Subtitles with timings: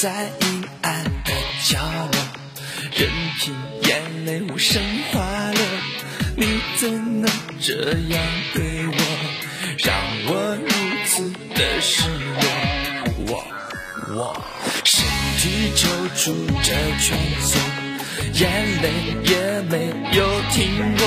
[0.00, 1.32] 在阴暗的
[1.64, 2.10] 角落，
[2.96, 4.82] 任凭眼泪无声
[5.12, 5.20] 滑
[5.52, 5.60] 落。
[6.36, 7.30] 你怎能
[7.60, 7.72] 这
[8.08, 8.20] 样
[8.52, 8.94] 对我，
[9.78, 9.94] 让
[10.26, 10.68] 我如
[11.06, 12.42] 此的失落？
[13.26, 13.44] 我
[14.14, 14.44] 我
[14.84, 15.04] 身
[15.38, 17.60] 体抽搐着蜷缩，
[18.32, 18.50] 眼
[18.82, 18.86] 泪
[19.24, 19.86] 也没
[20.16, 21.06] 有停过。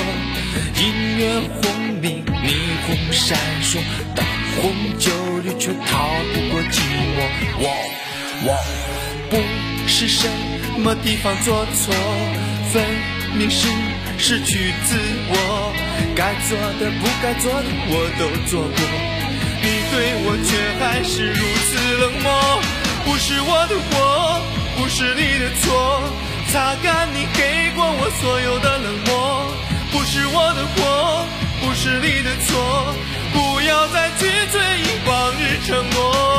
[0.78, 1.62] 音乐轰
[2.02, 2.48] 鸣，霓
[2.88, 3.78] 虹闪烁，
[4.16, 5.12] 灯红酒
[5.44, 6.62] 绿却逃不过。
[8.44, 8.58] 我
[9.30, 9.38] 不
[9.88, 10.28] 是什
[10.80, 11.94] 么地方做错，
[12.74, 12.84] 分
[13.38, 13.68] 明是
[14.18, 14.98] 失去自
[15.30, 15.74] 我。
[16.16, 18.82] 该做的不该做的我都做过，
[19.62, 19.94] 你对
[20.26, 20.50] 我却
[20.80, 21.70] 还是如此
[22.02, 22.28] 冷漠。
[23.06, 24.42] 不是我的错，
[24.78, 26.04] 不是你的错，
[26.52, 29.12] 擦干你给过我所有的冷漠。
[29.92, 31.28] 不是我的错，
[31.62, 32.96] 不是你的错，
[33.34, 36.31] 不要再去追忆往日承诺。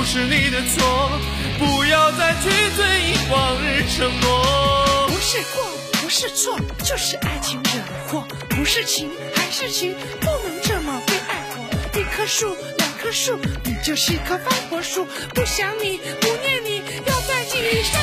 [0.00, 1.10] 不是你的错，
[1.58, 5.06] 不要再去追忆往日承诺。
[5.08, 5.62] 不是过，
[6.00, 8.26] 不是错，就是爱情惹的祸。
[8.48, 12.00] 不是情，还是情，不能这么被爱过。
[12.00, 15.06] 一棵树，两棵树，你就是一棵歪脖树。
[15.34, 18.02] 不想你，不念你，要在记忆删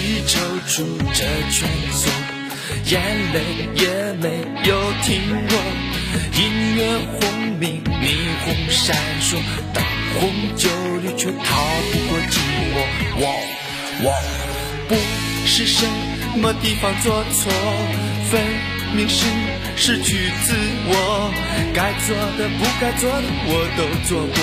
[0.00, 2.08] 你抽搐着蜷缩，
[2.84, 3.02] 眼
[3.32, 3.42] 泪
[3.74, 4.28] 也没
[4.62, 4.70] 有
[5.02, 5.58] 停过。
[6.38, 6.86] 音乐
[7.18, 7.18] 轰
[7.58, 8.14] 鸣，霓
[8.44, 9.34] 虹闪烁，
[9.74, 9.82] 灯
[10.14, 10.70] 红酒
[11.02, 12.38] 绿却逃不过寂
[12.70, 12.76] 寞。
[13.16, 13.22] 我
[14.04, 14.06] 我
[14.86, 14.94] 不
[15.48, 15.84] 是什
[16.36, 17.50] 么地方做错，
[18.30, 18.40] 分
[18.94, 19.26] 明是
[19.74, 20.54] 失去自
[20.86, 21.32] 我。
[21.74, 24.38] 该做的不该做的我都做过。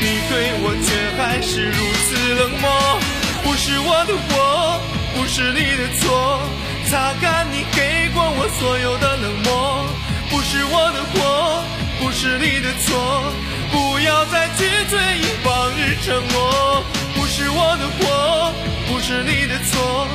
[0.00, 0.32] 你对
[0.62, 0.88] 我却
[1.20, 1.74] 还是如
[2.06, 2.66] 此冷漠，
[3.44, 4.80] 不是我的错，
[5.14, 6.40] 不是你的错，
[6.88, 9.84] 擦干你给过我所有的冷漠。
[10.30, 11.64] 不是我的错，
[12.00, 13.32] 不是你的错，
[13.72, 16.84] 不要再去追忆往日承诺。
[17.14, 18.52] 不是我的错，
[18.88, 20.06] 不是你的错，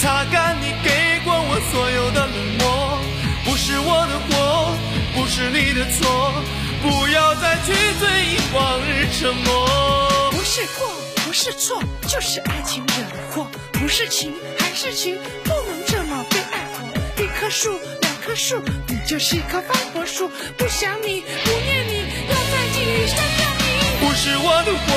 [0.00, 2.98] 擦干你给过我所有的冷漠。
[3.44, 4.76] 不是我的错，
[5.14, 6.34] 不是你的错，
[6.82, 10.30] 不要再去追忆往日承诺。
[10.30, 10.86] 不是过，
[11.32, 13.46] 是错，就是爱情惹的祸。
[13.72, 17.24] 不是情，还是情，不能这么被爱过。
[17.24, 20.30] 一棵树，两棵树，你就是一棵番果树。
[20.56, 24.06] 不想你，不念你，要在记忆删掉你。
[24.06, 24.92] 不是我的错，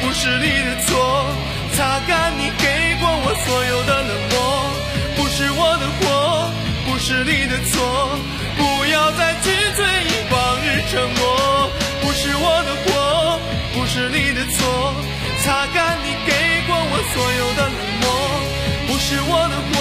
[0.00, 1.28] 不是你的错，
[1.76, 4.36] 擦干你给过我所有的冷漠。
[5.16, 6.50] 不是我的错，
[6.86, 8.18] 不是你的错，
[8.56, 11.70] 不要再去追忆往日承诺。
[12.02, 13.40] 不是我的错，
[13.74, 14.29] 不是你，
[17.14, 18.06] 所有的冷漠。
[18.86, 19.78] 不是我的错，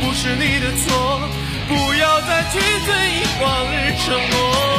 [0.00, 1.20] 不是你的错，
[1.68, 4.73] 不要再去追忆往日承诺。